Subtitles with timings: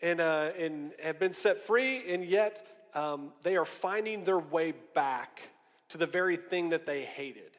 [0.00, 4.72] and, uh, and have been set free, and yet um, they are finding their way
[4.94, 5.42] back
[5.90, 7.50] to the very thing that they hated.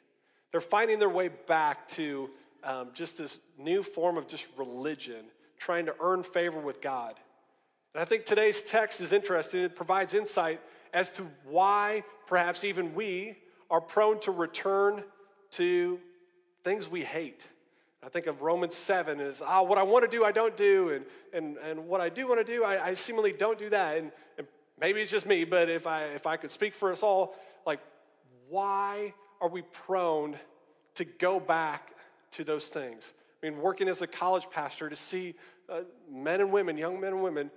[0.52, 2.32] They're finding their way back to
[2.64, 5.26] um, just this new form of just religion,
[5.60, 7.14] trying to earn favor with God.
[7.94, 9.62] And I think today's text is interesting.
[9.62, 10.60] It provides insight
[10.92, 13.38] as to why perhaps even we
[13.70, 15.04] are prone to return
[15.52, 16.00] to
[16.64, 17.46] things we hate.
[18.04, 20.56] I think of Romans 7 as, ah, oh, what I want to do, I don't
[20.56, 23.70] do, and, and, and what I do want to do, I, I seemingly don't do
[23.70, 23.98] that.
[23.98, 24.48] And, and
[24.80, 27.80] maybe it's just me, but if I, if I could speak for us all, like,
[28.50, 30.38] why are we prone
[30.95, 31.92] to go back
[32.31, 33.14] to those things?
[33.42, 35.36] I mean, working as a college pastor to see
[35.69, 37.52] uh, men and women, young men and women,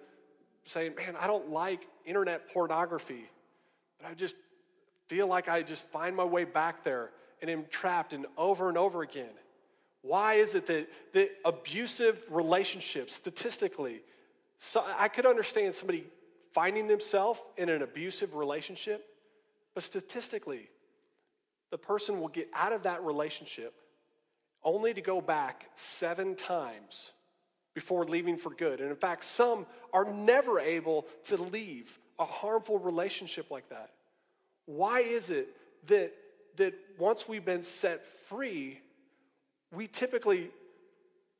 [0.64, 3.30] saying, man, I don't like internet pornography,
[3.98, 4.34] but I just
[5.08, 8.76] feel like I just find my way back there and am trapped and over and
[8.76, 9.32] over again.
[10.02, 14.02] Why is it that, that abusive relationships, statistically,
[14.58, 16.04] so I could understand somebody
[16.52, 19.06] finding themselves in an abusive relationship,
[19.74, 20.68] but statistically,
[21.70, 23.74] the person will get out of that relationship
[24.62, 27.12] only to go back seven times
[27.74, 28.80] before leaving for good.
[28.80, 33.90] And in fact, some are never able to leave a harmful relationship like that.
[34.66, 35.48] Why is it
[35.86, 36.12] that,
[36.56, 38.80] that once we've been set free,
[39.72, 40.50] we typically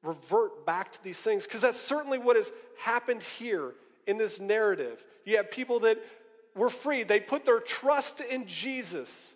[0.03, 1.45] revert back to these things?
[1.45, 3.75] Because that's certainly what has happened here
[4.11, 5.05] in this narrative.
[5.25, 5.99] You have people that
[6.57, 9.35] were free, they put their trust in Jesus,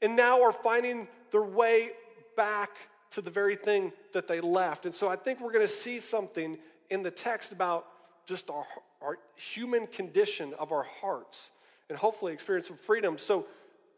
[0.00, 1.90] and now are finding their way
[2.36, 2.70] back
[3.10, 4.86] to the very thing that they left.
[4.86, 6.56] And so I think we're going to see something
[6.88, 7.86] in the text about
[8.24, 8.64] just our,
[9.00, 11.50] our human condition of our hearts
[11.88, 13.18] and hopefully experience some freedom.
[13.18, 13.46] So,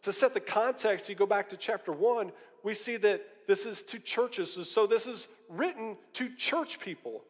[0.03, 2.31] to set the context, you go back to chapter one,
[2.63, 4.53] we see that this is to churches.
[4.69, 7.23] So, this is written to church people.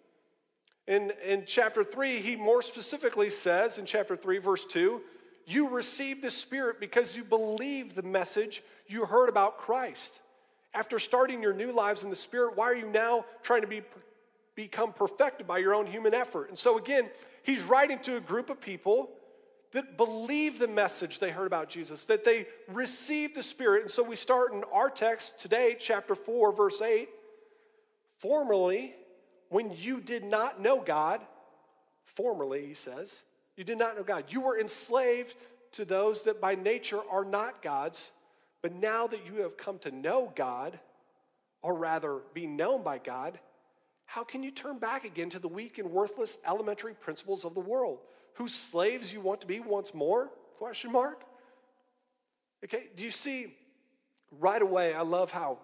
[0.87, 5.01] In, in chapter 3, he more specifically says in chapter 3, verse 2,
[5.47, 10.21] you received the Spirit because you believed the message you heard about Christ.
[10.75, 13.83] After starting your new lives in the Spirit, why are you now trying to be,
[14.55, 16.49] become perfected by your own human effort?
[16.49, 17.09] And so, again,
[17.43, 19.11] he's writing to a group of people
[19.73, 23.83] that believe the message they heard about Jesus, that they received the Spirit.
[23.83, 27.09] And so, we start in our text today, chapter 4, verse 8.
[28.17, 28.95] Formerly,
[29.49, 31.21] when you did not know God,
[32.05, 33.21] formerly, he says,
[33.57, 34.25] you did not know God.
[34.29, 35.35] You were enslaved
[35.73, 38.13] to those that by nature are not gods.
[38.63, 40.79] But now that you have come to know God,
[41.63, 43.39] or rather be known by God,
[44.07, 47.61] how can you turn back again to the weak and worthless elementary principles of the
[47.61, 47.99] world,
[48.35, 50.31] whose slaves you want to be once more?
[50.59, 51.25] Question mark.
[52.65, 53.55] Okay, do you see
[54.41, 54.95] right away?
[54.95, 55.59] I love how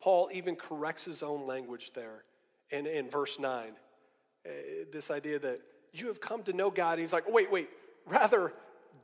[0.00, 2.22] Paul even corrects his own language there
[2.70, 3.72] in, in verse 9.
[4.46, 4.50] Uh,
[4.92, 5.60] this idea that
[5.92, 6.92] you have come to know God.
[6.92, 7.68] And he's like, wait, wait,
[8.06, 8.52] rather,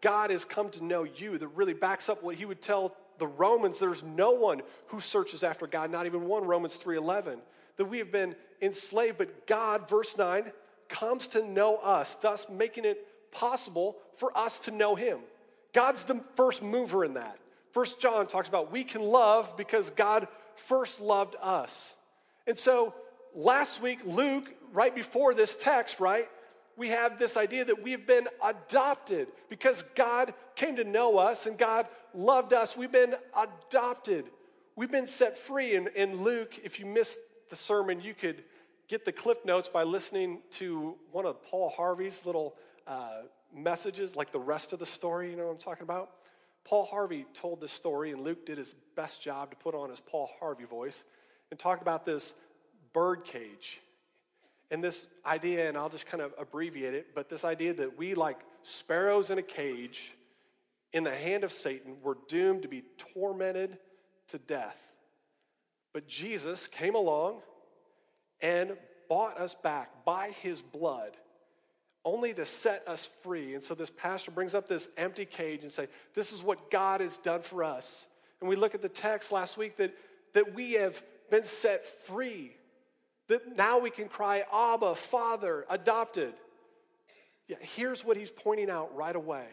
[0.01, 1.39] God has come to know you.
[1.39, 3.79] That really backs up what he would tell the Romans.
[3.79, 7.39] There's no one who searches after God, not even one, Romans 3.11.
[7.77, 10.53] That we have been enslaved, but God, verse 9,
[10.89, 15.21] comes to know us, thus making it possible for us to know him.
[15.73, 17.39] God's the first mover in that.
[17.73, 21.95] First John talks about we can love because God first loved us.
[22.47, 22.95] And so
[23.35, 26.29] last week, Luke, right before this text, right,
[26.77, 31.59] we have this idea that we've been adopted because God came to know us and
[31.59, 32.77] God loved us.
[32.77, 34.25] We've been adopted.
[34.75, 35.77] We've been set free.
[35.77, 37.19] And, and Luke, if you missed
[37.51, 38.43] the sermon, you could
[38.89, 42.57] get the cliff notes by listening to one of Paul Harvey's little
[42.87, 43.23] uh,
[43.55, 45.31] messages, like the rest of the story.
[45.31, 46.11] You know what I'm talking about?
[46.65, 50.01] Paul Harvey told this story, and Luke did his best job to put on his
[50.01, 51.05] Paul Harvey voice
[51.51, 52.35] and talked about this
[52.93, 53.81] bird cage.
[54.71, 58.15] And this idea, and I'll just kind of abbreviate it, but this idea that we,
[58.15, 60.13] like sparrows in a cage
[60.93, 62.83] in the hand of Satan, were doomed to be
[63.15, 63.77] tormented
[64.29, 64.79] to death.
[65.93, 67.43] But Jesus came along
[68.41, 68.77] and
[69.09, 71.17] bought us back by his blood
[72.05, 73.55] only to set us free.
[73.55, 77.01] And so this pastor brings up this empty cage and say, this is what God
[77.01, 78.07] has done for us.
[78.41, 79.95] And we look at the text last week that,
[80.33, 81.01] that we have
[81.31, 82.57] been set free.
[83.29, 86.35] That now we can cry, Abba, Father, adopted.
[87.49, 89.47] Yeah, here's what he's pointing out right away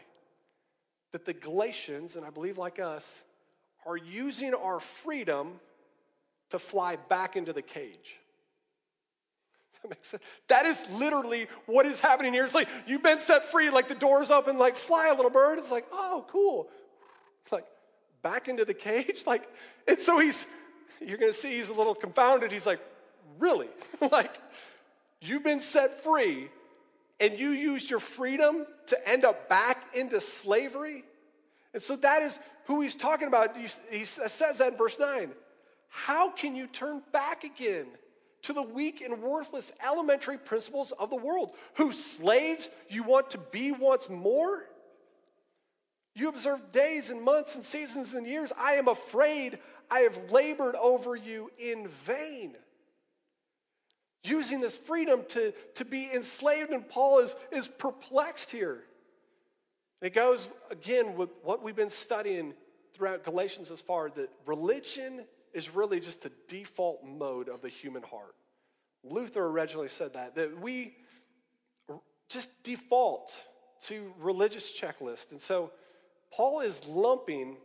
[1.12, 3.24] that the Galatians, and I believe like us,
[3.86, 5.60] are using our freedom
[6.50, 8.18] to fly back into the cage.
[9.72, 10.22] Does that make sense?
[10.48, 12.44] That is literally what is happening here.
[12.44, 15.58] It's like you've been set free, like the door's open, like fly a little bird.
[15.58, 16.68] It's like, oh, cool.
[17.50, 17.66] Like
[18.22, 19.24] back into the cage.
[19.26, 19.48] Like,
[19.86, 20.46] and so he's,
[21.00, 22.52] you're gonna see he's a little confounded.
[22.52, 22.80] He's like,
[23.40, 23.68] really?
[24.12, 24.36] like,
[25.20, 26.48] you've been set free
[27.18, 31.04] and you used your freedom to end up back into slavery?
[31.72, 33.56] And so that is who he's talking about.
[33.56, 35.30] He says that in verse 9.
[35.88, 37.86] How can you turn back again
[38.42, 43.38] to the weak and worthless elementary principles of the world, whose slaves you want to
[43.38, 44.64] be once more?
[46.14, 48.52] You observe days and months and seasons and years.
[48.58, 49.58] I am afraid
[49.90, 52.56] I have labored over you in vain.
[54.24, 58.82] Using this freedom to, to be enslaved, and Paul is, is perplexed here.
[60.02, 62.54] it goes again with what we've been studying
[62.92, 65.24] throughout Galatians as far that religion
[65.54, 68.34] is really just a default mode of the human heart.
[69.02, 70.96] Luther originally said that, that we
[72.28, 73.34] just default
[73.82, 75.30] to religious checklist.
[75.30, 75.72] And so
[76.30, 77.56] Paul is lumping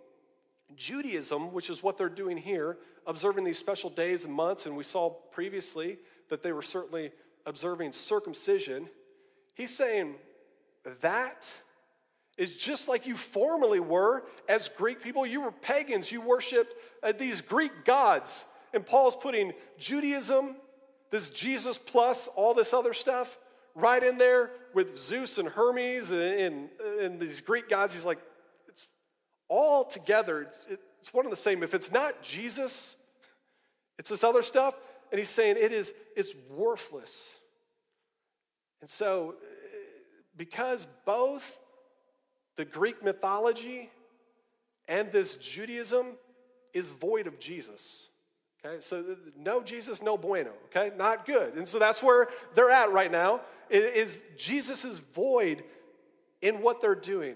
[0.76, 4.84] Judaism, which is what they're doing here, observing these special days and months, and we
[4.84, 5.98] saw previously
[6.30, 7.12] that they were certainly
[7.46, 8.90] observing circumcision.
[9.54, 10.16] He's saying
[11.02, 11.52] that
[12.38, 15.26] is just like you formerly were as Greek people.
[15.26, 18.46] You were pagans, you worshiped uh, these Greek gods.
[18.74, 20.58] And Paul's putting Judaism,
[21.12, 23.38] this Jesus plus, all this other stuff,
[23.74, 26.70] right in there with Zeus and Hermes and, and,
[27.00, 27.94] and these Greek gods.
[27.94, 28.20] He's like,
[29.48, 30.52] all together.
[31.00, 31.64] It's one and the same.
[31.64, 32.96] If it's not Jesus,
[33.98, 34.76] it's this other stuff.
[35.12, 37.38] And he's saying it is it's worthless.
[38.82, 39.46] And so, uh,
[40.36, 41.60] because both
[42.56, 43.90] the Greek mythology
[44.88, 46.18] and this Judaism
[46.74, 48.10] is void of Jesus.
[48.64, 49.04] Okay, so
[49.38, 50.52] no Jesus, no bueno.
[50.66, 51.56] Okay, not good.
[51.56, 53.42] And so that's where they're at right now.
[53.70, 55.64] Is Jesus is void
[56.42, 57.36] in what they're doing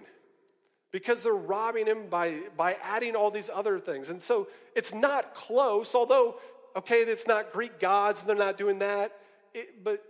[0.92, 4.10] because they're robbing him by by adding all these other things.
[4.10, 6.36] And so it's not close, although
[6.76, 9.14] okay, it's not Greek gods, and they're not doing that.
[9.54, 10.04] It, but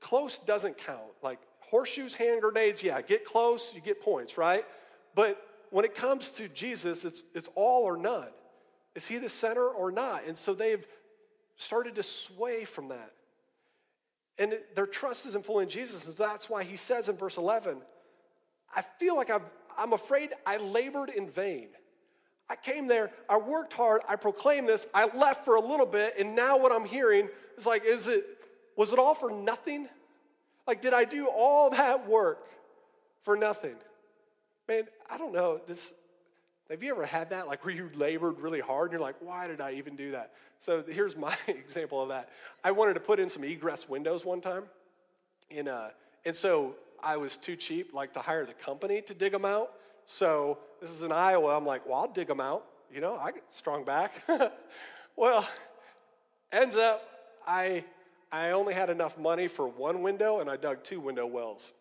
[0.00, 1.00] close doesn't count.
[1.22, 4.64] Like horseshoes, hand grenades, yeah, get close, you get points, right?
[5.14, 5.40] But
[5.70, 8.28] when it comes to Jesus, it's, it's all or none.
[8.94, 10.26] Is he the center or not?
[10.26, 10.86] And so they've
[11.56, 13.12] started to sway from that.
[14.38, 16.06] And their trust isn't fully in Jesus.
[16.06, 17.78] And that's why he says in verse 11,
[18.74, 19.42] I feel like I've,
[19.78, 21.68] I'm afraid I labored in vain.
[22.50, 26.14] I came there, I worked hard, I proclaimed this, I left for a little bit,
[26.18, 28.24] and now what I'm hearing is like, is it,
[28.74, 29.86] was it all for nothing?
[30.66, 32.46] Like, did I do all that work
[33.22, 33.76] for nothing?
[34.66, 35.60] Man, I don't know.
[35.66, 35.92] This
[36.70, 37.46] have you ever had that?
[37.46, 40.32] Like where you labored really hard and you're like, why did I even do that?
[40.58, 42.28] So here's my example of that.
[42.62, 44.64] I wanted to put in some egress windows one time.
[45.50, 45.88] And, uh,
[46.26, 49.72] and so I was too cheap, like to hire the company to dig them out.
[50.06, 51.56] So this is in Iowa.
[51.56, 52.64] I'm like, well, I'll dig them out.
[52.92, 54.22] You know, I get strong back.
[55.16, 55.46] well,
[56.52, 57.02] ends up
[57.46, 57.84] I
[58.30, 61.72] I only had enough money for one window and I dug two window wells.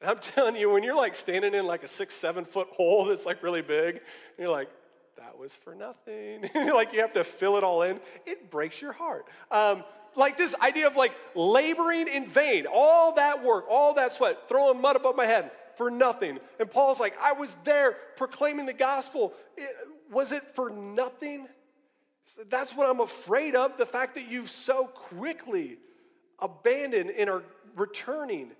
[0.00, 3.06] And I'm telling you, when you're like standing in like a six, seven foot hole
[3.06, 4.00] that's like really big,
[4.38, 4.68] you're like,
[5.16, 6.50] that was for nothing.
[6.54, 9.26] like you have to fill it all in, it breaks your heart.
[9.50, 9.84] Um,
[10.16, 14.80] like this idea of like laboring in vain, all that work, all that sweat, throwing
[14.80, 16.38] mud above my head for nothing.
[16.60, 19.32] And Paul's like, I was there proclaiming the gospel.
[19.56, 19.74] It,
[20.10, 21.48] was it for nothing?
[22.48, 25.78] That's what I'm afraid of the fact that you've so quickly
[26.38, 27.42] abandoned and are
[27.76, 28.52] returning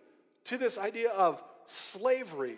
[0.45, 2.57] to this idea of slavery.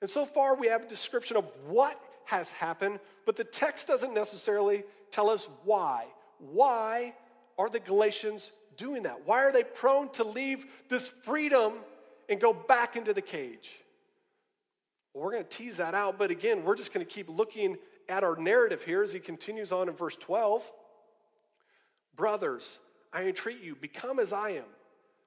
[0.00, 4.14] And so far, we have a description of what has happened, but the text doesn't
[4.14, 6.06] necessarily tell us why.
[6.38, 7.14] Why
[7.58, 9.26] are the Galatians doing that?
[9.26, 11.72] Why are they prone to leave this freedom
[12.28, 13.72] and go back into the cage?
[15.12, 17.76] Well, we're going to tease that out, but again, we're just going to keep looking
[18.08, 20.70] at our narrative here as he continues on in verse 12.
[22.14, 22.78] Brothers,
[23.12, 24.64] I entreat you, become as I am,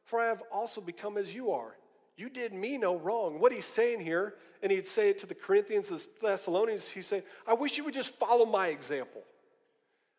[0.03, 1.75] for I have also become as you are.
[2.17, 3.39] You did me no wrong.
[3.39, 7.23] What he's saying here, and he'd say it to the Corinthians, the Thessalonians, he's saying,
[7.47, 9.23] I wish you would just follow my example.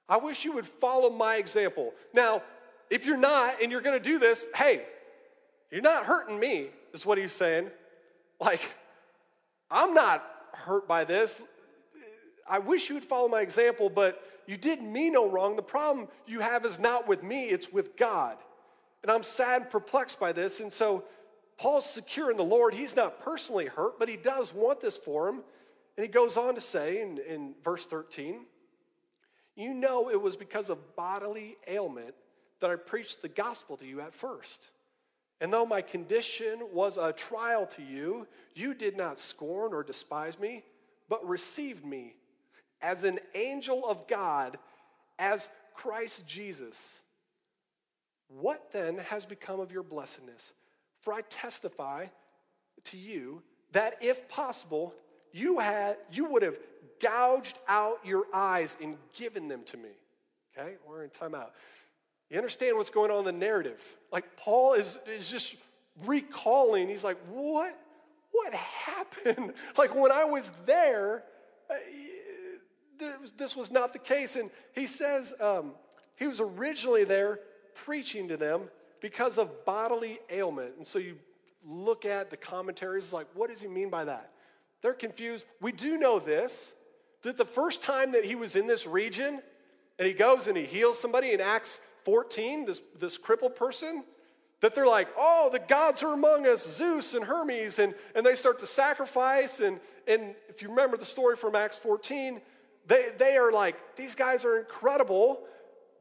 [0.08, 1.92] I wish you would follow my example.
[2.14, 2.42] Now,
[2.90, 4.84] if you're not and you're going to do this, hey,
[5.70, 7.70] you're not hurting me, is what he's saying.
[8.40, 8.60] Like,
[9.70, 11.42] I'm not hurt by this.
[12.48, 15.56] I wish you would follow my example, but you did me no wrong.
[15.56, 18.36] The problem you have is not with me, it's with God.
[19.02, 20.60] And I'm sad and perplexed by this.
[20.60, 21.04] And so
[21.56, 22.74] Paul's secure in the Lord.
[22.74, 25.42] He's not personally hurt, but he does want this for him.
[25.96, 28.46] And he goes on to say in, in verse 13,
[29.56, 32.14] You know it was because of bodily ailment
[32.60, 34.68] that I preached the gospel to you at first.
[35.40, 40.38] And though my condition was a trial to you, you did not scorn or despise
[40.38, 40.62] me,
[41.08, 42.14] but received me
[42.80, 44.58] as an angel of God,
[45.18, 47.00] as Christ Jesus.
[48.28, 50.52] What then has become of your blessedness?
[51.00, 52.06] For I testify
[52.84, 53.42] to you
[53.72, 54.94] that if possible,
[55.32, 56.58] you, had, you would have
[57.00, 59.90] gouged out your eyes and given them to me.
[60.56, 61.50] Okay, we're in timeout.
[62.30, 63.82] You understand what's going on in the narrative?
[64.10, 65.56] Like Paul is, is just
[66.04, 67.78] recalling, he's like, what?
[68.30, 69.52] What happened?
[69.76, 71.24] Like when I was there,
[71.70, 71.74] uh,
[73.36, 74.36] this was not the case.
[74.36, 75.72] And he says um,
[76.16, 77.40] he was originally there
[77.74, 78.62] preaching to them
[79.00, 80.76] because of bodily ailment.
[80.76, 81.16] And so you
[81.66, 84.30] look at the commentaries, like, what does he mean by that?
[84.82, 85.46] They're confused.
[85.60, 86.74] We do know this
[87.22, 89.40] that the first time that he was in this region
[89.98, 94.02] and he goes and he heals somebody in Acts 14, this, this crippled person,
[94.60, 98.34] that they're like, oh, the gods are among us, Zeus and Hermes, and, and they
[98.34, 99.60] start to sacrifice.
[99.60, 102.40] And, and if you remember the story from Acts 14,
[102.86, 105.40] they, they are like, these guys are incredible,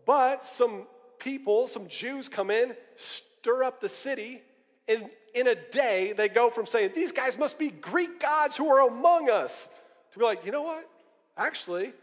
[0.05, 0.87] but some
[1.19, 4.41] people, some Jews come in, stir up the city,
[4.87, 8.67] and in a day they go from saying, these guys must be Greek gods who
[8.69, 9.67] are among us,
[10.13, 10.87] to be like, you know what?
[11.37, 11.93] Actually,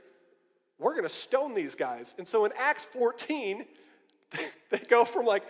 [0.78, 2.14] we're going to stone these guys.
[2.18, 3.64] And so in Acts 14,
[4.70, 5.42] they go from like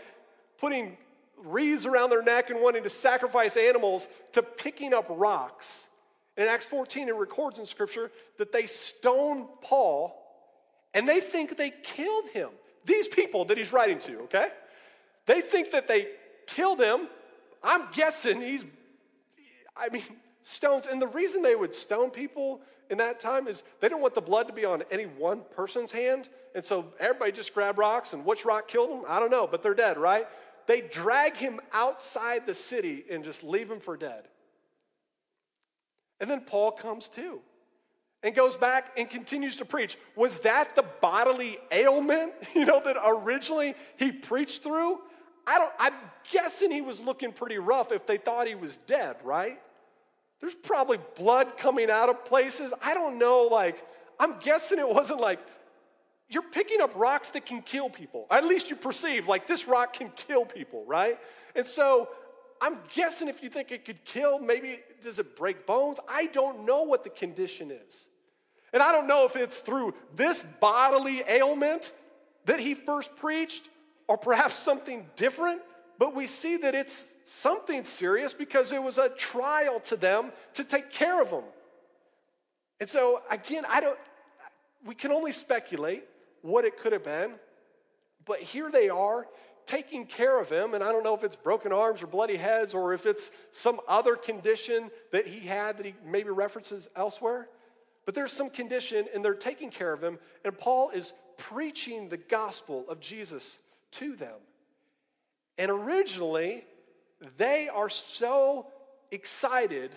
[0.58, 0.96] putting
[1.44, 5.88] wreaths around their neck and wanting to sacrifice animals to picking up rocks.
[6.36, 10.14] In Acts 14, it records in Scripture that they stone Paul
[10.94, 12.48] and they think they killed him.
[12.84, 14.48] These people that he's writing to, okay?
[15.26, 16.08] They think that they
[16.46, 17.08] killed him.
[17.62, 18.64] I'm guessing he's,
[19.76, 20.02] I mean,
[20.42, 20.86] stones.
[20.86, 22.60] And the reason they would stone people
[22.90, 25.92] in that time is they don't want the blood to be on any one person's
[25.92, 26.28] hand.
[26.54, 29.02] And so everybody just grab rocks, and which rock killed them?
[29.06, 30.26] I don't know, but they're dead, right?
[30.66, 34.28] They drag him outside the city and just leave him for dead.
[36.20, 37.40] And then Paul comes to
[38.22, 39.96] and goes back and continues to preach.
[40.16, 45.00] Was that the bodily ailment, you know, that originally he preached through?
[45.48, 45.94] I don't, I'm
[46.30, 49.58] guessing he was looking pretty rough if they thought he was dead, right?
[50.40, 52.74] There's probably blood coming out of places.
[52.82, 53.82] I don't know, like,
[54.20, 55.40] I'm guessing it wasn't like
[56.28, 58.26] you're picking up rocks that can kill people.
[58.30, 61.18] At least you perceive, like, this rock can kill people, right?
[61.56, 62.10] And so
[62.60, 65.98] I'm guessing if you think it could kill, maybe does it break bones?
[66.06, 68.06] I don't know what the condition is.
[68.74, 71.94] And I don't know if it's through this bodily ailment
[72.44, 73.66] that he first preached
[74.08, 75.60] or perhaps something different,
[75.98, 80.64] but we see that it's something serious because it was a trial to them to
[80.64, 81.44] take care of them.
[82.80, 83.98] And so, again, I don't,
[84.84, 86.04] we can only speculate
[86.42, 87.34] what it could have been,
[88.24, 89.26] but here they are
[89.66, 90.72] taking care of him.
[90.72, 93.80] And I don't know if it's broken arms or bloody heads or if it's some
[93.86, 97.48] other condition that he had that he maybe references elsewhere.
[98.06, 100.18] But there's some condition and they're taking care of him.
[100.44, 103.58] And Paul is preaching the gospel of Jesus
[103.92, 104.36] to them.
[105.56, 106.64] And originally,
[107.36, 108.66] they are so
[109.10, 109.90] excited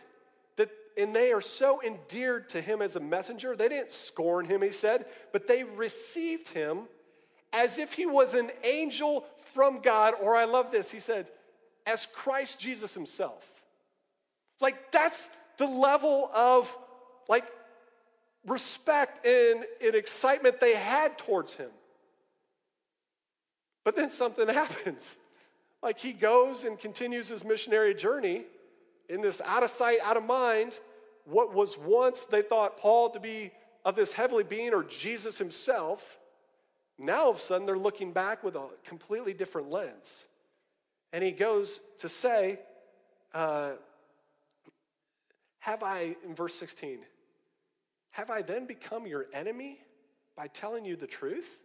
[0.57, 3.55] that, and they are so endeared to him as a messenger.
[3.55, 6.88] They didn't scorn him, he said, but they received him
[7.53, 11.29] as if he was an angel from God, or I love this, he said,
[11.86, 13.62] as Christ Jesus himself.
[14.60, 16.75] Like that's the level of
[17.27, 17.45] like
[18.45, 21.69] respect and, and excitement they had towards him.
[23.84, 25.18] But then something happens.
[25.84, 28.44] Like he goes and continues his missionary journey
[29.10, 30.80] in this out of sight, out of mind.
[31.26, 33.52] What was once they thought Paul to be
[33.86, 36.20] of this heavenly being or Jesus himself
[36.98, 40.28] Now, all of a sudden, they're looking back with a completely different lens.
[41.14, 42.60] And he goes to say,
[43.34, 43.72] uh,
[45.60, 47.00] Have I, in verse 16,
[48.12, 49.80] have I then become your enemy
[50.36, 51.61] by telling you the truth?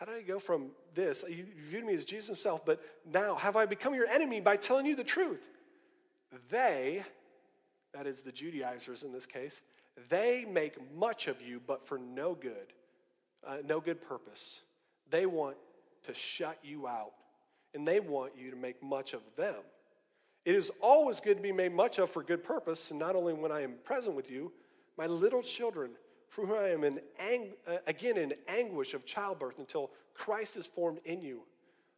[0.00, 1.22] How did I go from this?
[1.28, 4.86] You viewed me as Jesus himself, but now have I become your enemy by telling
[4.86, 5.42] you the truth?
[6.48, 7.04] They,
[7.92, 9.60] that is the Judaizers in this case,
[10.08, 12.72] they make much of you, but for no good,
[13.46, 14.62] uh, no good purpose.
[15.10, 15.58] They want
[16.04, 17.12] to shut you out,
[17.74, 19.56] and they want you to make much of them.
[20.46, 23.34] It is always good to be made much of for good purpose, and not only
[23.34, 24.50] when I am present with you,
[24.96, 25.90] my little children,
[26.30, 30.66] for whom I am in ang- uh, again in anguish of childbirth until Christ is
[30.66, 31.42] formed in you.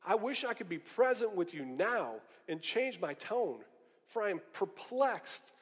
[0.05, 2.15] I wish I could be present with you now
[2.49, 3.59] and change my tone,
[4.09, 5.53] for I am perplexed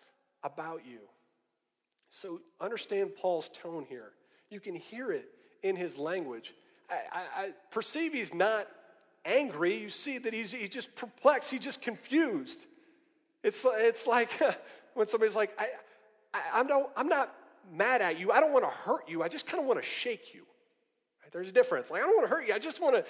[0.43, 1.01] about you.
[2.09, 4.13] So understand Paul's tone here.
[4.49, 5.29] You can hear it
[5.63, 6.55] in his language.
[6.89, 8.67] I, I, I perceive he's not
[9.25, 9.77] angry.
[9.77, 12.67] You see that he's, he's just perplexed, he's just confused.
[13.43, 14.31] It's, it's like
[14.95, 15.69] when somebody's like, I,
[16.33, 17.35] I, I'm, no, I'm not
[17.73, 18.33] mad at you.
[18.33, 19.23] I don't want to hurt you.
[19.23, 20.41] I just kind of want to shake you.
[21.23, 21.33] Right?
[21.33, 21.91] There's a difference.
[21.91, 22.55] Like, I don't want to hurt you.
[22.55, 23.05] I just want to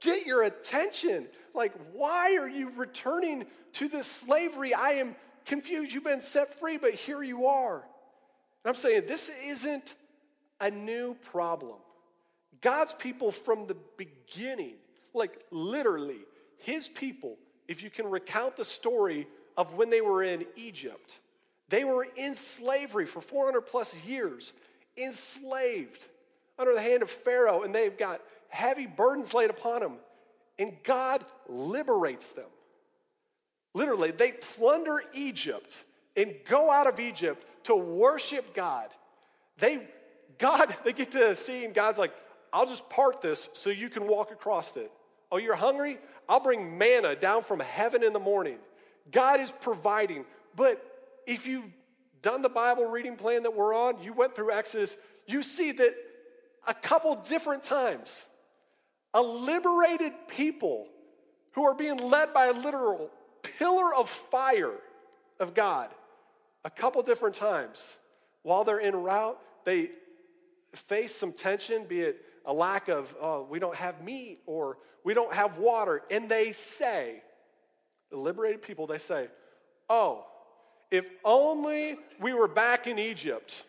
[0.00, 1.28] get your attention.
[1.54, 4.74] Like, why are you returning to this slavery?
[4.74, 5.92] I am confused.
[5.92, 7.76] You've been set free, but here you are.
[7.76, 9.94] And I'm saying this isn't
[10.60, 11.76] a new problem.
[12.60, 14.74] God's people from the beginning,
[15.14, 16.18] like literally,
[16.58, 17.36] his people,
[17.68, 21.20] if you can recount the story of when they were in Egypt,
[21.68, 24.52] they were in slavery for 400 plus years,
[24.96, 26.04] enslaved
[26.58, 29.94] under the hand of Pharaoh, and they've got heavy burdens laid upon them.
[30.58, 32.48] And God liberates them.
[33.74, 35.84] Literally, they plunder Egypt
[36.16, 38.88] and go out of Egypt to worship God.
[39.58, 39.86] They,
[40.38, 42.12] God, they get to see, and God's like,
[42.52, 44.90] I'll just part this so you can walk across it.
[45.30, 45.98] Oh, you're hungry?
[46.28, 48.56] I'll bring manna down from heaven in the morning.
[49.12, 50.24] God is providing.
[50.56, 50.82] But
[51.28, 51.70] if you've
[52.22, 55.94] done the Bible reading plan that we're on, you went through Exodus, you see that
[56.66, 58.24] a couple different times,
[59.12, 60.88] a liberated people
[61.52, 63.10] who are being led by a literal
[63.42, 64.74] pillar of fire
[65.38, 65.90] of God,
[66.64, 67.96] a couple different times,
[68.42, 69.90] while they're en route, they
[70.74, 75.12] face some tension, be it a lack of, oh, we don't have meat or we
[75.12, 76.02] don't have water.
[76.10, 77.22] And they say,
[78.10, 79.28] the liberated people, they say,
[79.90, 80.24] oh,
[80.90, 83.64] if only we were back in Egypt.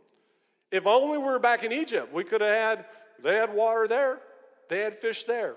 [0.70, 2.84] if only we were back in Egypt, we could have had,
[3.22, 4.20] they had water there,
[4.68, 5.56] they had fish there.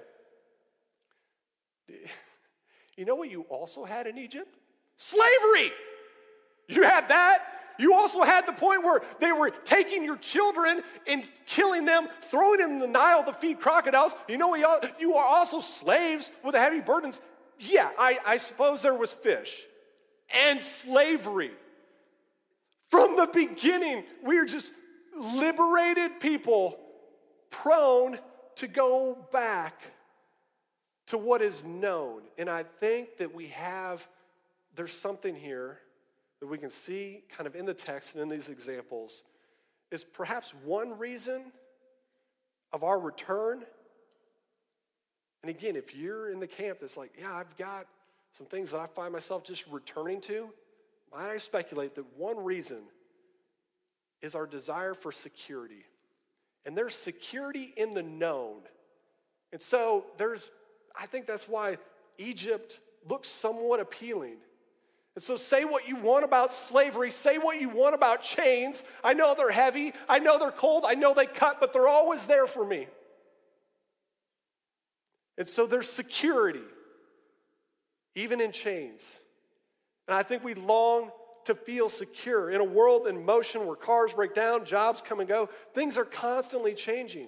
[2.97, 4.57] You know what you also had in Egypt?
[4.97, 5.71] Slavery.
[6.67, 7.43] You had that.
[7.77, 12.59] You also had the point where they were taking your children and killing them, throwing
[12.59, 14.15] them in the Nile to feed crocodiles.
[14.27, 14.55] You know,
[14.99, 17.21] you are also slaves with heavy burdens.
[17.59, 19.63] Yeah, I, I suppose there was fish
[20.33, 21.51] and slavery.
[22.89, 24.71] From the beginning, we are just
[25.15, 26.79] liberated people
[27.49, 28.19] prone
[28.55, 29.81] to go back
[31.07, 32.21] to what is known.
[32.37, 34.07] And I think that we have,
[34.75, 35.79] there's something here
[36.39, 39.23] that we can see kind of in the text and in these examples
[39.91, 41.51] is perhaps one reason
[42.73, 43.63] of our return.
[45.43, 47.87] And again, if you're in the camp that's like, yeah, I've got
[48.37, 50.49] some things that I find myself just returning to,
[51.11, 52.83] might I speculate that one reason
[54.21, 55.83] is our desire for security.
[56.63, 58.59] And there's security in the known.
[59.51, 60.51] And so there's,
[60.95, 61.77] I think that's why
[62.19, 64.35] Egypt looks somewhat appealing.
[65.15, 68.83] And so say what you want about slavery, say what you want about chains.
[69.03, 72.27] I know they're heavy, I know they're cold, I know they cut, but they're always
[72.27, 72.85] there for me.
[75.39, 76.61] And so there's security
[78.17, 79.19] even in chains.
[80.07, 81.11] And I think we long
[81.45, 85.29] to feel secure in a world in motion where cars break down, jobs come and
[85.29, 85.49] go.
[85.73, 87.27] Things are constantly changing.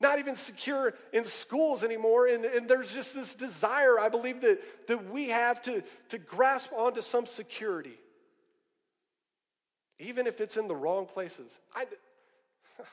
[0.00, 2.26] Not even secure in schools anymore.
[2.26, 6.72] And, and there's just this desire, I believe, that, that we have to, to grasp
[6.72, 7.98] onto some security.
[9.98, 11.60] Even if it's in the wrong places.
[11.76, 11.84] I,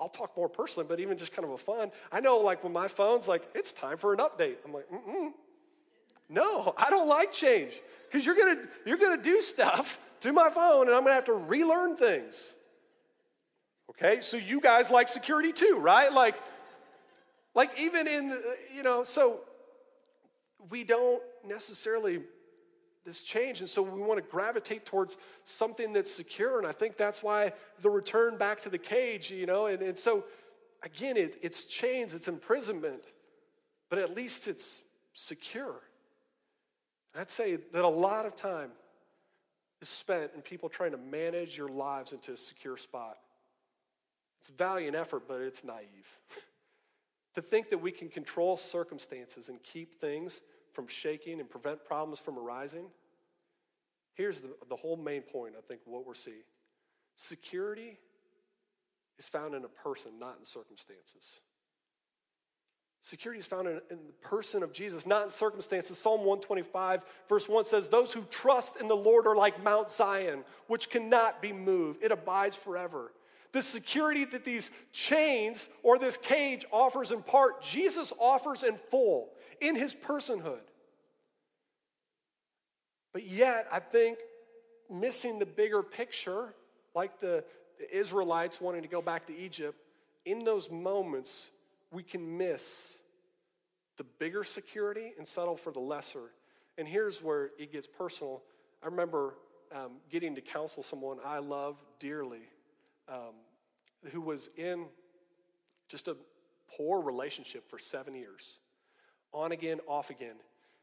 [0.00, 1.90] I'll talk more personally, but even just kind of a fun.
[2.12, 4.56] I know, like, when my phone's like, it's time for an update.
[4.66, 5.32] I'm like, mm
[6.28, 10.86] no, I don't like change because you're gonna you're gonna do stuff to my phone,
[10.86, 12.54] and I'm gonna have to relearn things.
[13.90, 16.12] Okay, so you guys like security too, right?
[16.12, 16.36] Like,
[17.54, 18.36] like even in uh,
[18.74, 19.40] you know, so
[20.70, 22.20] we don't necessarily
[23.04, 26.96] this change, and so we want to gravitate towards something that's secure, and I think
[26.96, 30.24] that's why the return back to the cage, you know, and, and so
[30.82, 33.04] again, it, it's chains, it's imprisonment,
[33.90, 34.82] but at least it's
[35.12, 35.82] secure.
[37.16, 38.70] I'd say that a lot of time
[39.80, 43.18] is spent in people trying to manage your lives into a secure spot.
[44.40, 46.18] It's valiant effort, but it's naive.
[47.34, 50.40] to think that we can control circumstances and keep things
[50.72, 52.86] from shaking and prevent problems from arising.
[54.14, 56.42] Here's the, the whole main point, I think, what we're seeing
[57.16, 57.98] security
[59.18, 61.40] is found in a person, not in circumstances.
[63.04, 65.98] Security is found in, in, the person of Jesus, not in circumstances.
[65.98, 70.42] Psalm 125, verse 1 says, Those who trust in the Lord are like Mount Zion,
[70.68, 73.12] which cannot be moved, it abides forever.
[73.52, 79.28] The security that these chains or this cage offers in part, Jesus offers in full
[79.60, 80.64] in his personhood.
[83.12, 84.16] But yet, I think
[84.90, 86.54] missing the bigger picture,
[86.94, 87.44] like the,
[87.78, 89.76] the Israelites wanting to go back to Egypt,
[90.24, 91.50] in those moments,
[91.94, 92.98] we can miss
[93.96, 96.32] the bigger security and settle for the lesser.
[96.76, 98.42] And here's where it gets personal.
[98.82, 99.36] I remember
[99.72, 102.42] um, getting to counsel someone I love dearly
[103.08, 103.34] um,
[104.10, 104.86] who was in
[105.88, 106.16] just a
[106.76, 108.58] poor relationship for seven years,
[109.32, 110.36] on again, off again.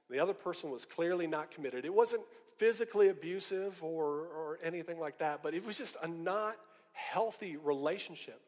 [0.10, 1.86] The other person was clearly not committed.
[1.86, 2.24] It wasn't
[2.58, 6.56] physically abusive or, or anything like that, but it was just a not
[6.94, 8.42] healthy relationship.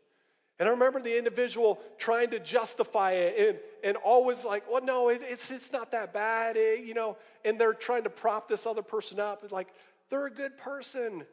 [0.60, 5.10] And I remember the individual trying to justify it and, and always like, well, no,
[5.10, 8.68] it, it's, it's not that bad, it, you know, and they're trying to prop this
[8.68, 9.44] other person up.
[9.44, 9.74] It's like,
[10.10, 11.26] they're a good person.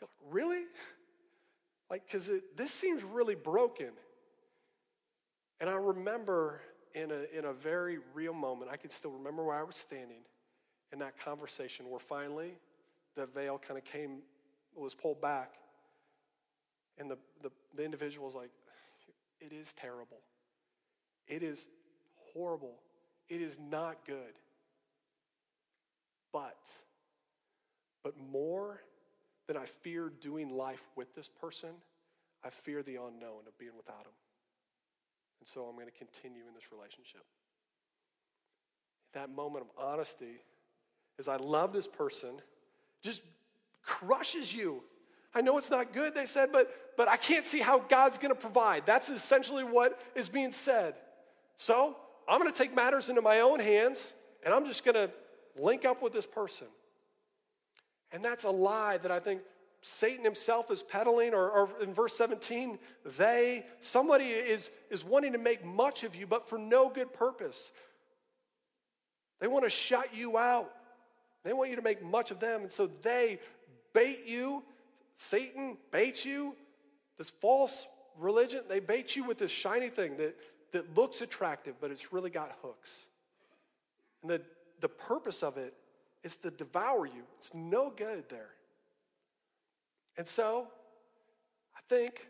[0.00, 0.62] Like, really?
[1.90, 3.90] Like, because this seems really broken.
[5.60, 6.62] And I remember
[6.94, 10.22] in a, in a very real moment, I can still remember where I was standing
[10.92, 12.52] in that conversation where finally
[13.16, 14.18] the veil kind of came,
[14.74, 15.52] was pulled back.
[16.98, 18.50] And the, the, the individual was like,
[19.40, 20.20] It is terrible.
[21.26, 21.68] It is
[22.32, 22.74] horrible.
[23.28, 24.38] It is not good.
[26.32, 26.68] But,
[28.02, 28.80] but more
[29.46, 31.70] than I fear doing life with this person,
[32.44, 34.12] I fear the unknown of being without him.
[35.40, 37.22] And so I'm going to continue in this relationship.
[39.12, 40.42] That moment of honesty,
[41.18, 42.40] as I love this person,
[43.02, 43.22] just
[43.82, 44.82] crushes you.
[45.34, 48.32] I know it's not good, they said, but, but I can't see how God's going
[48.32, 48.86] to provide.
[48.86, 50.94] That's essentially what is being said.
[51.56, 51.96] So
[52.28, 55.10] I'm going to take matters into my own hands, and I'm just going to
[55.60, 56.68] link up with this person.
[58.12, 59.40] And that's a lie that I think
[59.82, 62.78] Satan himself is peddling, or, or, in verse 17,
[63.18, 67.72] they, somebody is, is wanting to make much of you, but for no good purpose.
[69.40, 70.70] They want to shut you out.
[71.42, 72.62] They want you to make much of them.
[72.62, 73.40] And so they
[73.92, 74.62] bait you.
[75.14, 76.54] Satan baits you.
[77.16, 77.86] This false
[78.18, 80.36] religion, they bait you with this shiny thing that,
[80.72, 83.06] that looks attractive, but it's really got hooks.
[84.22, 84.42] And the,
[84.80, 85.74] the purpose of it
[86.22, 87.22] is to devour you.
[87.38, 88.50] It's no good there.
[90.16, 90.68] And so,
[91.76, 92.26] I think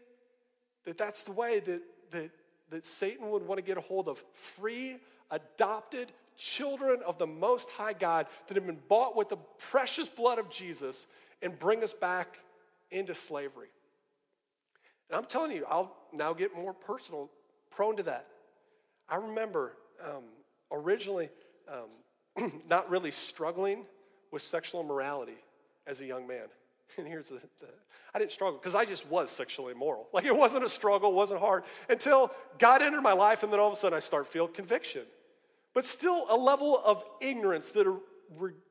[0.85, 2.31] that that's the way that, that,
[2.71, 4.99] that Satan would want to get a hold of free,
[5.31, 10.39] adopted children of the Most High God that have been bought with the precious blood
[10.39, 11.07] of Jesus
[11.43, 12.39] and bring us back
[12.95, 13.69] into slavery.
[15.11, 17.31] And I'm telling you, I'll now get more personal,
[17.71, 18.27] prone to that.
[19.09, 20.25] I remember um,
[20.73, 21.29] originally
[21.69, 23.85] um, not really struggling
[24.31, 25.37] with sexual immorality
[25.87, 26.47] as a young man.
[26.97, 27.67] And here's the, the
[28.15, 30.07] I didn't struggle because I just was sexually immoral.
[30.13, 33.59] Like it wasn't a struggle, it wasn't hard until God entered my life, and then
[33.59, 35.03] all of a sudden I start feeling conviction.
[35.73, 37.87] But still a level of ignorance that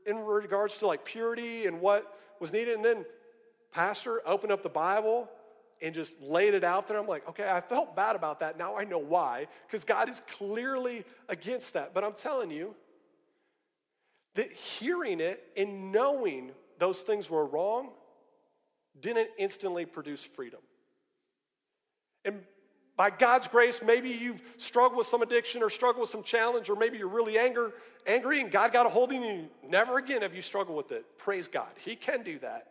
[0.06, 2.76] in regards to like purity and what was needed.
[2.76, 3.06] And then
[3.74, 5.30] pastor opened up the Bible
[5.82, 6.98] and just laid it out there.
[6.98, 8.58] I'm like, okay, I felt bad about that.
[8.58, 11.94] Now I know why, because God is clearly against that.
[11.94, 12.76] But I'm telling you,
[14.36, 17.90] that hearing it and knowing those things were wrong
[19.00, 20.60] didn't instantly produce freedom.
[22.26, 22.42] And
[22.96, 26.76] by God's grace, maybe you've struggled with some addiction or struggled with some challenge, or
[26.76, 27.74] maybe you're really anger,
[28.06, 29.50] angry and God got a hold of you.
[29.68, 31.18] Never again have you struggled with it.
[31.18, 31.70] Praise God.
[31.84, 32.68] He can do that.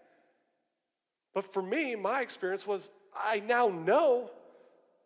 [1.34, 4.30] But for me, my experience was I now know,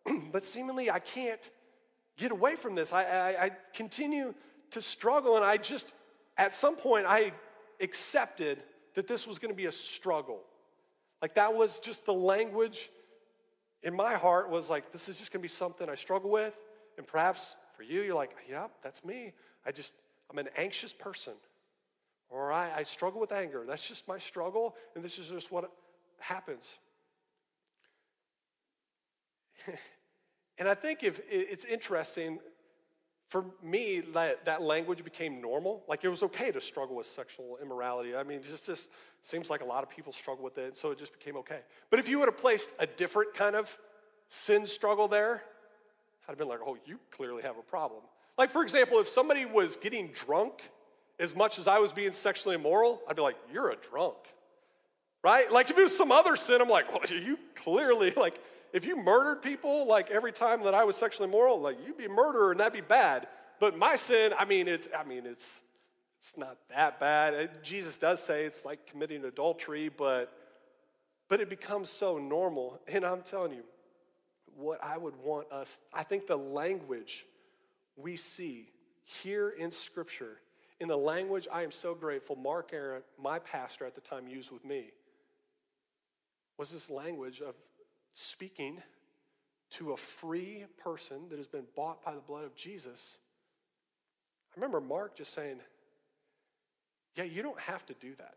[0.31, 1.49] but seemingly I can't
[2.17, 2.93] get away from this.
[2.93, 4.33] I, I, I continue
[4.71, 5.93] to struggle, and I just
[6.37, 7.33] at some point, I
[7.81, 8.61] accepted
[8.93, 10.39] that this was going to be a struggle.
[11.21, 12.89] Like that was just the language
[13.83, 16.55] in my heart was like, this is just going to be something I struggle with.
[16.97, 19.33] And perhaps for you, you're like, yep, that's me.
[19.65, 19.93] I just,
[20.31, 21.33] I'm an anxious person.
[22.29, 23.63] Or I, I struggle with anger.
[23.67, 25.71] That's just my struggle, and this is just what
[26.19, 26.79] happens.
[30.59, 32.39] And I think if it's interesting
[33.29, 35.83] for me that, that language became normal.
[35.87, 38.15] Like it was okay to struggle with sexual immorality.
[38.15, 38.89] I mean, it just, just
[39.21, 41.59] seems like a lot of people struggle with it, so it just became okay.
[41.89, 43.77] But if you would have placed a different kind of
[44.29, 45.43] sin struggle there,
[46.27, 48.01] I'd have been like, oh, you clearly have a problem.
[48.37, 50.61] Like, for example, if somebody was getting drunk
[51.19, 54.17] as much as I was being sexually immoral, I'd be like, you're a drunk.
[55.23, 55.51] Right?
[55.51, 58.39] Like, if it was some other sin, I'm like, well, you clearly, like,
[58.73, 62.05] if you murdered people, like every time that I was sexually immoral, like, you'd be
[62.05, 63.27] a murderer and that'd be bad.
[63.59, 65.61] But my sin, I mean, it's, I mean, it's,
[66.19, 67.63] it's not that bad.
[67.63, 70.31] Jesus does say it's like committing adultery, but,
[71.27, 72.79] but it becomes so normal.
[72.87, 73.63] And I'm telling you,
[74.55, 77.25] what I would want us, I think the language
[77.95, 78.69] we see
[79.03, 80.41] here in Scripture,
[80.79, 84.51] in the language I am so grateful Mark Aaron, my pastor at the time, used
[84.51, 84.91] with me,
[86.57, 87.55] was this language of
[88.13, 88.81] speaking
[89.69, 93.17] to a free person that has been bought by the blood of Jesus.
[94.51, 95.59] I remember Mark just saying,
[97.15, 98.35] Yeah, you don't have to do that.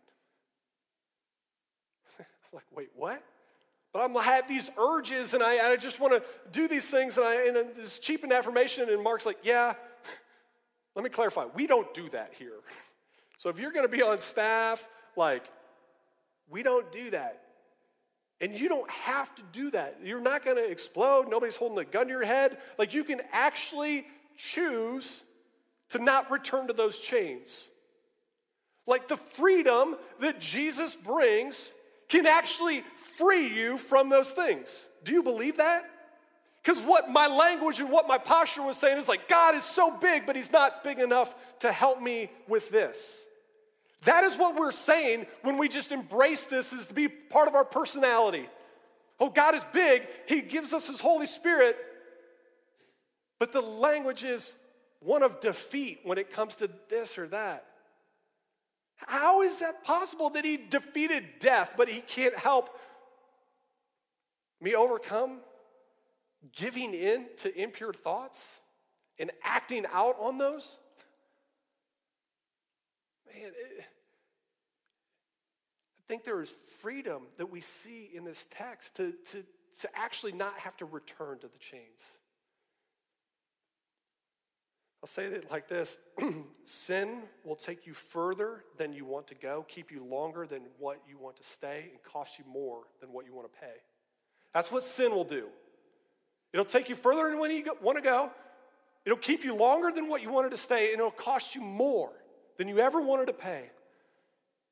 [2.18, 3.22] I'm like, Wait, what?
[3.92, 7.16] But I'm, I have these urges and I, I just want to do these things
[7.16, 8.88] and, I, and this cheapened affirmation.
[8.88, 9.74] And Mark's like, Yeah,
[10.94, 11.46] let me clarify.
[11.54, 12.52] We don't do that here.
[13.38, 15.44] So if you're going to be on staff, like,
[16.50, 17.40] we don't do that.
[18.40, 19.98] And you don't have to do that.
[20.02, 21.28] You're not going to explode.
[21.28, 22.56] Nobody's holding a gun to your head.
[22.78, 25.22] Like, you can actually choose
[25.90, 27.68] to not return to those chains.
[28.86, 31.72] Like, the freedom that Jesus brings
[32.08, 32.82] can actually
[33.18, 34.86] free you from those things.
[35.04, 35.84] Do you believe that?
[36.62, 39.90] Because what my language and what my posture was saying is like, God is so
[39.90, 43.26] big, but He's not big enough to help me with this.
[44.04, 47.54] That is what we're saying when we just embrace this as to be part of
[47.54, 48.48] our personality.
[49.18, 51.76] Oh, God is big, He gives us His Holy Spirit,
[53.38, 54.56] but the language is
[55.00, 57.66] one of defeat when it comes to this or that.
[58.96, 62.78] How is that possible that He defeated death, but He can't help
[64.60, 65.40] me overcome
[66.54, 68.58] giving in to impure thoughts
[69.18, 70.78] and acting out on those?
[73.34, 73.84] Man, it,
[75.98, 79.44] I think there is freedom that we see in this text to, to,
[79.80, 82.18] to actually not have to return to the chains.
[85.02, 85.98] I'll say it like this
[86.64, 91.00] Sin will take you further than you want to go, keep you longer than what
[91.08, 93.76] you want to stay, and cost you more than what you want to pay.
[94.52, 95.46] That's what sin will do.
[96.52, 98.30] It'll take you further than when you want to go,
[99.06, 102.10] it'll keep you longer than what you wanted to stay, and it'll cost you more
[102.60, 103.70] than you ever wanted to pay.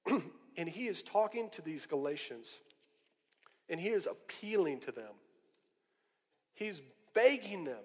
[0.58, 2.60] and he is talking to these Galatians,
[3.70, 5.14] and he is appealing to them.
[6.52, 6.82] He's
[7.14, 7.80] begging them.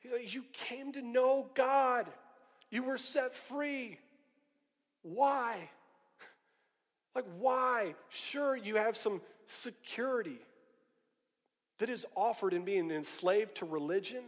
[0.00, 2.08] He's like, You came to know God,
[2.68, 3.96] you were set free.
[5.02, 5.56] Why?
[7.14, 7.96] Like, why?
[8.08, 10.38] Sure, you have some security
[11.78, 14.22] that is offered in being enslaved to religion.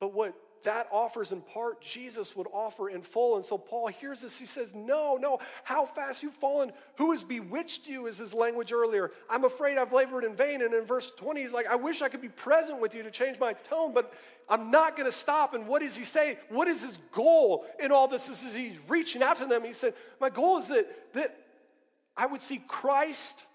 [0.00, 3.36] But what that offers in part, Jesus would offer in full.
[3.36, 4.38] And so Paul hears this.
[4.38, 6.72] He says, No, no, how fast you've fallen.
[6.96, 9.10] Who has bewitched you, is his language earlier.
[9.30, 10.62] I'm afraid I've labored in vain.
[10.62, 13.10] And in verse 20, he's like, I wish I could be present with you to
[13.10, 14.12] change my tone, but
[14.48, 15.54] I'm not going to stop.
[15.54, 16.38] And what does he say?
[16.48, 18.26] What is his goal in all this?
[18.26, 19.64] This is he's reaching out to them.
[19.64, 21.36] He said, My goal is that, that
[22.16, 23.46] I would see Christ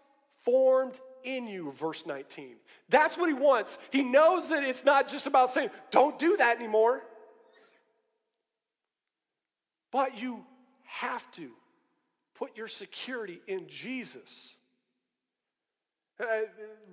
[0.41, 2.55] formed in you, verse 19.
[2.93, 3.79] That's what he wants.
[3.89, 7.01] He knows that it's not just about saying, don't do that anymore.
[9.91, 10.45] But you
[10.83, 11.49] have to
[12.35, 14.55] put your security in Jesus.
[16.19, 16.25] Uh,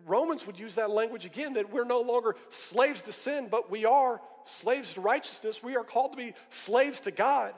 [0.07, 3.85] Romans would use that language again that we're no longer slaves to sin, but we
[3.85, 5.63] are slaves to righteousness.
[5.63, 7.53] We are called to be slaves to God.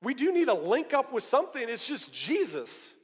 [0.00, 2.94] We do need to link up with something, it's just Jesus.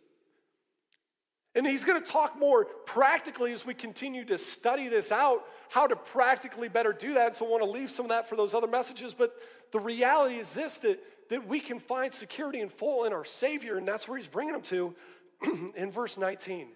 [1.55, 5.87] And he's going to talk more practically as we continue to study this out, how
[5.87, 7.35] to practically better do that.
[7.35, 9.12] So I want to leave some of that for those other messages.
[9.12, 9.35] But
[9.71, 13.77] the reality is this that, that we can find security and full in our Savior,
[13.77, 14.95] and that's where he's bringing them to
[15.77, 16.69] in verse 19.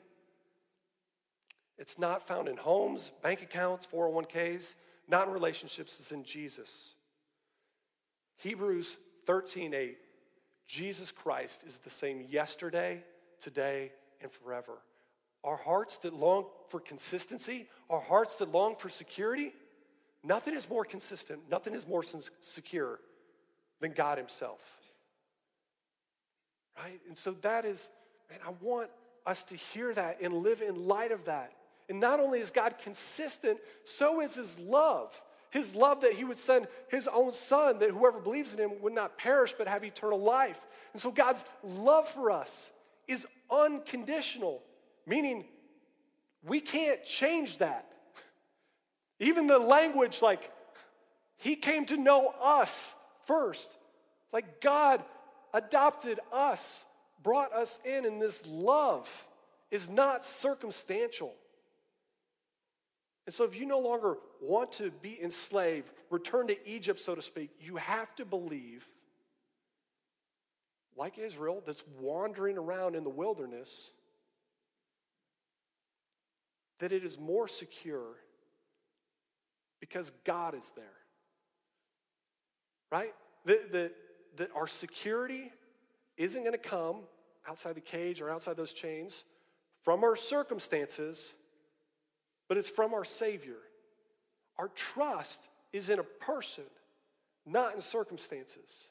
[1.79, 4.75] It's not found in homes, bank accounts, 401ks,
[5.09, 6.95] not in relationships, it's in Jesus.
[8.39, 9.99] Hebrews 13 8.
[10.67, 13.05] Jesus Christ is the same yesterday,
[13.39, 14.79] today, and forever.
[15.44, 19.52] Our hearts that long for consistency, our hearts that long for security,
[20.24, 22.02] nothing is more consistent, nothing is more
[22.40, 23.00] secure
[23.81, 24.61] than God Himself.
[26.76, 27.00] Right?
[27.07, 27.88] And so that is,
[28.31, 28.90] man, I want
[29.24, 31.52] us to hear that and live in light of that
[31.88, 35.20] And not only is God consistent, so is his love.
[35.50, 38.92] His love that he would send his own son, that whoever believes in him would
[38.92, 40.61] not perish but have eternal life.
[40.92, 42.70] And so God's love for us
[43.07, 44.62] is unconditional,
[45.06, 45.44] meaning
[46.42, 47.92] we can't change that.
[49.18, 50.50] Even the language, like,
[51.37, 53.76] he came to know us first.
[54.32, 55.02] Like, God
[55.54, 56.85] adopted us,
[57.22, 59.28] brought us in, and this love
[59.70, 61.35] is not circumstantial.
[63.26, 67.22] And so, if you no longer want to be enslaved, return to Egypt, so to
[67.22, 68.88] speak, you have to believe,
[70.96, 73.90] like Israel, that's wandering around in the wilderness,
[76.78, 78.16] that it is more secure
[79.80, 80.85] because God is there.
[82.90, 83.14] Right?
[83.44, 83.92] That, that,
[84.37, 85.52] that our security
[86.16, 86.96] isn't going to come
[87.48, 89.24] outside the cage or outside those chains
[89.82, 91.35] from our circumstances,
[92.48, 93.59] but it's from our Savior.
[94.59, 96.64] Our trust is in a person,
[97.44, 98.88] not in circumstances.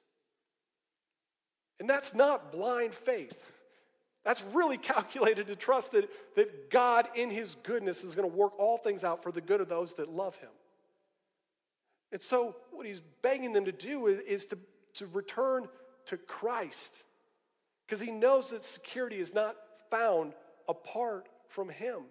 [1.79, 3.51] And that's not blind faith.
[4.23, 8.57] That's really calculated to trust that, that God, in His goodness, is going to work
[8.59, 10.49] all things out for the good of those that love Him.
[12.11, 14.57] And so, what He's begging them to do is, is to,
[14.95, 15.67] to return
[16.05, 16.95] to Christ
[17.85, 19.55] because He knows that security is not
[19.89, 20.33] found
[20.67, 22.03] apart from Him.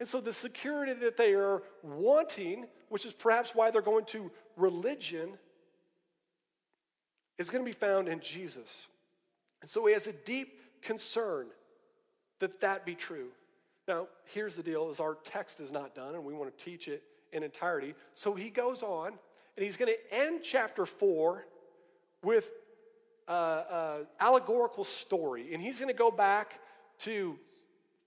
[0.00, 4.30] And so, the security that they are wanting, which is perhaps why they're going to
[4.56, 5.38] religion,
[7.38, 8.88] is going to be found in Jesus.
[9.62, 11.46] And so, he has a deep concern
[12.40, 13.28] that that be true.
[13.88, 16.88] Now, here's the deal: is our text is not done, and we want to teach
[16.88, 17.94] it in entirety.
[18.14, 19.12] So he goes on,
[19.56, 21.46] and he's going to end chapter four
[22.22, 22.50] with
[23.28, 26.60] an uh, allegorical story, and he's going to go back
[26.98, 27.38] to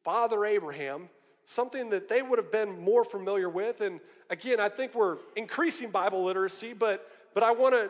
[0.04, 1.10] Father Abraham,
[1.46, 3.82] something that they would have been more familiar with.
[3.82, 7.90] And again, I think we're increasing Bible literacy, but but I want to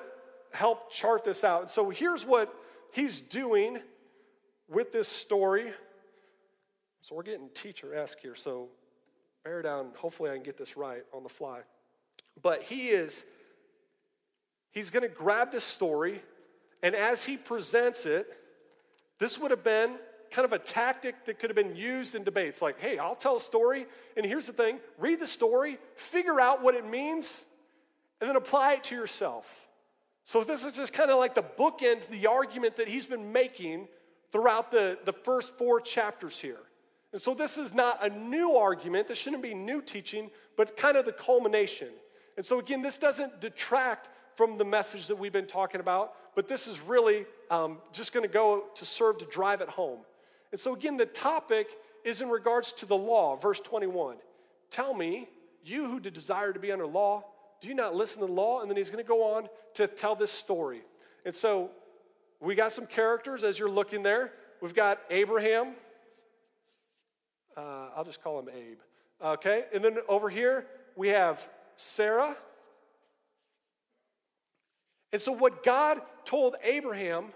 [0.53, 1.61] help chart this out.
[1.61, 2.53] And so here's what
[2.95, 3.77] he's doing
[4.69, 5.71] with this story.
[7.01, 8.69] So we're getting teacher-esque here, so
[9.43, 9.89] bear down.
[9.97, 11.59] Hopefully I can get this right on the fly.
[12.41, 13.25] But he is,
[14.71, 16.21] he's going to grab this story,
[16.81, 18.27] and as he presents it,
[19.19, 19.91] this would have been
[20.31, 22.61] kind of a tactic that could have been used in debates.
[22.61, 23.85] Like, hey, I'll tell a story,
[24.17, 27.43] and here's the thing read the story, figure out what it means,
[28.19, 29.64] and then apply it to yourself.
[30.25, 33.87] So this is just kind of like the bookend the argument that he's been making
[34.31, 36.59] throughout the, the first four chapters here.
[37.13, 39.07] And so this is not a new argument.
[39.07, 41.89] This shouldn't be new teaching, but kind of the culmination.
[42.37, 46.47] And so again, this doesn't detract from the message that we've been talking about, but
[46.47, 49.99] this is really um, just going to go to serve to drive it home.
[50.51, 51.67] And so again, the topic
[52.03, 54.17] is in regards to the law, verse 21.
[54.71, 55.29] Tell me,
[55.63, 57.23] you who desire to be under law,
[57.65, 58.61] do you not listen to the law?
[58.61, 60.83] And then he's going to go on to tell this story.
[61.25, 61.71] And so
[62.39, 64.33] we got some characters as you're looking there.
[64.61, 65.73] We've got Abraham.
[67.57, 68.77] Uh, I'll just call him Abe.
[69.19, 69.65] Okay.
[69.73, 71.43] And then over here, we have
[71.75, 72.37] Sarah.
[75.11, 77.33] And so, what God told Abraham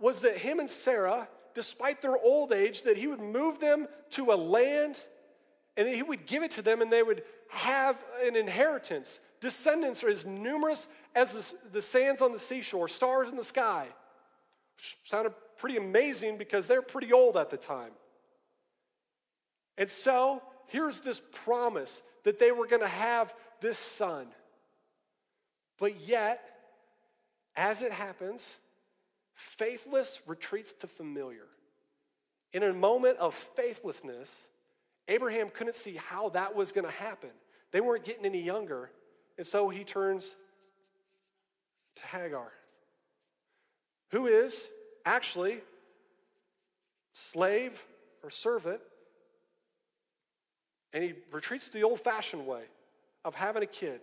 [0.00, 4.32] was that him and Sarah, despite their old age, that he would move them to
[4.32, 4.98] a land
[5.76, 9.20] and he would give it to them and they would have an inheritance.
[9.40, 13.86] Descendants are as numerous as the, the sands on the seashore, stars in the sky.
[14.76, 17.92] Which sounded pretty amazing because they're pretty old at the time.
[19.76, 24.26] And so here's this promise that they were going to have this son.
[25.78, 26.42] But yet,
[27.56, 28.58] as it happens,
[29.34, 31.46] faithless retreats to familiar.
[32.52, 34.46] In a moment of faithlessness,
[35.08, 37.30] Abraham couldn't see how that was going to happen.
[37.72, 38.90] They weren't getting any younger.
[39.36, 40.34] And so he turns
[41.96, 42.52] to Hagar,
[44.10, 44.68] who is
[45.04, 45.60] actually
[47.12, 47.84] slave
[48.22, 48.80] or servant.
[50.92, 52.62] And he retreats to the old fashioned way
[53.24, 54.00] of having a kid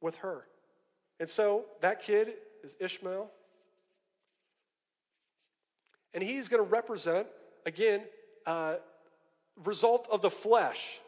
[0.00, 0.46] with her.
[1.18, 3.30] And so that kid is Ishmael.
[6.14, 7.26] And he's going to represent,
[7.66, 8.02] again,
[8.46, 8.76] uh,
[9.64, 11.00] result of the flesh.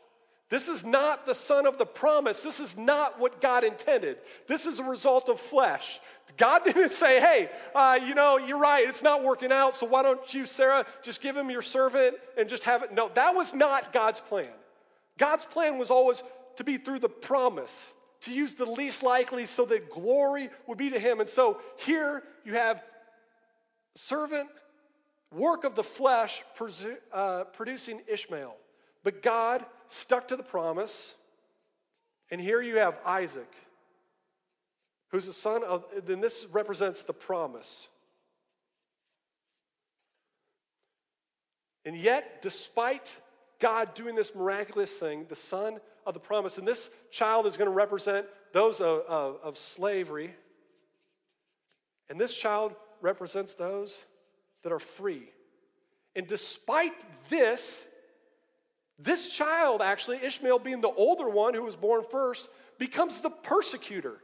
[0.53, 2.43] This is not the son of the promise.
[2.43, 4.18] This is not what God intended.
[4.47, 5.99] This is a result of flesh.
[6.36, 10.03] God didn't say, hey, uh, you know, you're right, it's not working out, so why
[10.03, 12.93] don't you, Sarah, just give him your servant and just have it?
[12.93, 14.51] No, that was not God's plan.
[15.16, 16.22] God's plan was always
[16.57, 20.90] to be through the promise, to use the least likely so that glory would be
[20.90, 21.20] to him.
[21.20, 22.82] And so here you have
[23.95, 24.49] servant,
[25.33, 26.43] work of the flesh,
[27.12, 28.55] uh, producing Ishmael.
[29.03, 31.14] But God stuck to the promise.
[32.30, 33.53] And here you have Isaac,
[35.09, 37.89] who's the son of, then this represents the promise.
[41.85, 43.16] And yet, despite
[43.59, 47.68] God doing this miraculous thing, the son of the promise, and this child is going
[47.68, 50.35] to represent those of, of, of slavery,
[52.09, 54.05] and this child represents those
[54.62, 55.28] that are free.
[56.14, 57.86] And despite this,
[58.98, 62.48] this child, actually, Ishmael being the older one who was born first,
[62.78, 64.18] becomes the persecutor.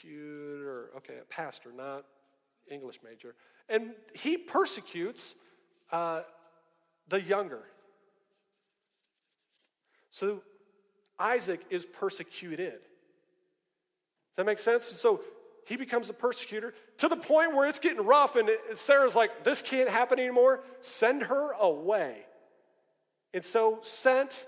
[0.00, 2.04] Cuter, okay, a pastor, not
[2.70, 3.34] English major.
[3.68, 5.34] And he persecutes
[5.90, 6.22] uh,
[7.08, 7.62] the younger.
[10.10, 10.42] So
[11.18, 12.72] Isaac is persecuted.
[12.72, 14.84] Does that make sense?
[14.84, 15.20] So
[15.66, 19.62] he becomes a persecutor to the point where it's getting rough, and Sarah's like, This
[19.62, 20.62] can't happen anymore.
[20.80, 22.24] Send her away.
[23.34, 24.46] And so sent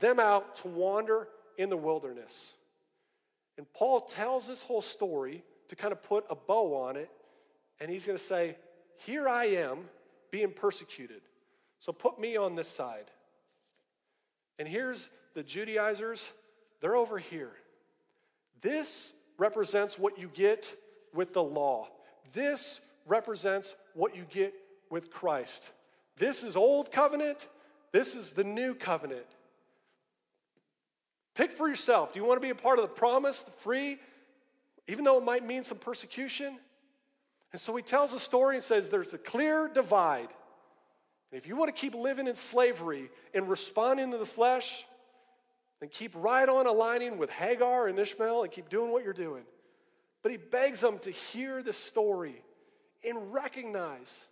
[0.00, 2.54] them out to wander in the wilderness.
[3.58, 7.10] And Paul tells this whole story to kind of put a bow on it,
[7.78, 8.56] and he's going to say,
[9.04, 9.80] Here I am
[10.30, 11.20] being persecuted.
[11.78, 13.10] So put me on this side.
[14.58, 16.32] And here's the Judaizers,
[16.80, 17.52] they're over here.
[18.62, 20.74] This represents what you get
[21.12, 21.88] with the law.
[22.32, 24.54] This represents what you get
[24.90, 25.70] with Christ.
[26.16, 27.48] This is old covenant.
[27.92, 29.26] This is the new covenant.
[31.34, 32.12] Pick for yourself.
[32.12, 33.98] Do you want to be a part of the promise, the free,
[34.86, 36.58] even though it might mean some persecution?
[37.52, 40.28] And so he tells a story and says there's a clear divide.
[41.30, 44.84] And if you want to keep living in slavery and responding to the flesh,
[45.84, 49.42] and keep right on aligning with Hagar and Ishmael and keep doing what you're doing.
[50.22, 52.42] But he begs them to hear the story
[53.06, 54.24] and recognize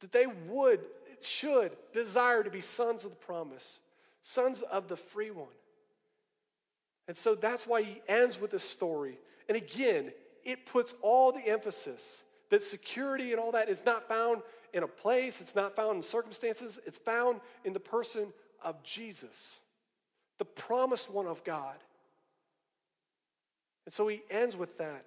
[0.00, 0.80] that they would,
[1.20, 3.80] should desire to be sons of the promise,
[4.22, 5.48] sons of the free one.
[7.08, 9.18] And so that's why he ends with this story.
[9.50, 10.12] And again,
[10.46, 14.40] it puts all the emphasis that security and all that is not found
[14.72, 18.32] in a place, it's not found in circumstances, it's found in the person
[18.62, 19.60] of Jesus
[20.38, 21.76] the promised one of God.
[23.84, 25.04] And so he ends with that.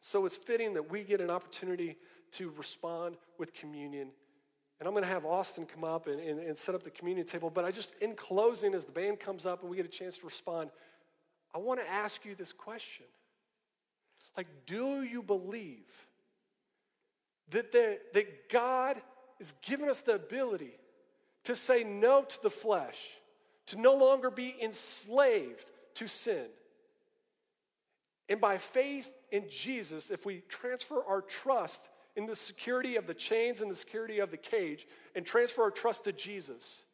[0.00, 1.96] So it's fitting that we get an opportunity
[2.32, 4.08] to respond with communion.
[4.80, 7.26] And I'm going to have Austin come up and, and, and, set up the communion
[7.26, 7.50] table.
[7.50, 10.18] But I just, in closing, as the band comes up and we get a chance
[10.18, 10.70] to respond,
[11.54, 13.06] I want to ask you this question.
[14.36, 16.06] Like, do you believe
[17.50, 19.00] that, there, that God
[19.38, 20.72] is giving us the ability
[21.44, 23.10] to say no to the flesh
[23.66, 26.46] to no longer be enslaved to sin.
[28.28, 33.14] And by faith in Jesus, if we transfer our trust in the security of the
[33.14, 36.84] chains and the security of the cage and transfer our trust to Jesus,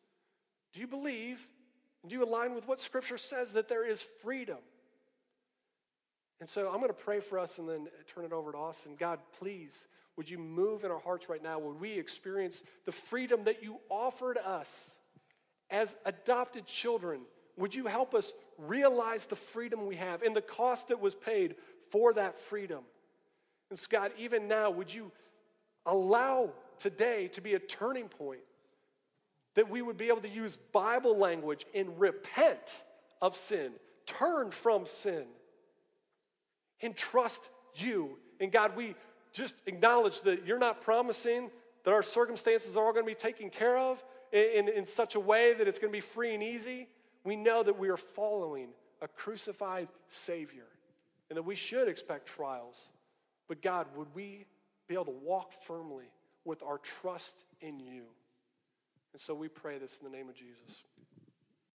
[0.73, 1.49] do you believe?
[2.07, 4.59] Do you align with what Scripture says that there is freedom?
[6.41, 8.95] And so I'm going to pray for us and then turn it over to Austin.
[8.99, 11.59] God, please, would you move in our hearts right now?
[11.59, 14.98] Would we experience the freedom that you offered us?
[15.71, 17.21] As adopted children,
[17.57, 21.57] would you help us realize the freedom we have and the cost that was paid
[21.91, 22.81] for that freedom?
[23.71, 25.13] And God, even now, would you
[25.85, 28.41] allow today to be a turning point
[29.55, 32.83] that we would be able to use Bible language and repent
[33.21, 33.73] of sin,
[34.07, 35.25] turn from sin,
[36.81, 38.19] and trust you.
[38.41, 38.95] And God, we
[39.33, 41.51] just acknowledge that you're not promising
[41.85, 45.21] that our circumstances are all going to be taken care of, in, in such a
[45.21, 46.89] way that it's going to be free and easy,
[47.25, 48.69] we know that we are following
[49.01, 50.67] a crucified Savior
[51.29, 52.89] and that we should expect trials.
[53.49, 54.47] But God, would we
[54.89, 56.07] be able to walk firmly
[56.45, 58.05] with our trust in you?
[59.13, 60.85] And so we pray this in the name of Jesus.